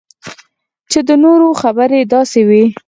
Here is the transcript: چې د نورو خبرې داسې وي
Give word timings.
چې 0.91 0.99
د 1.07 1.09
نورو 1.23 1.47
خبرې 1.61 1.99
داسې 2.13 2.41
وي 2.47 2.65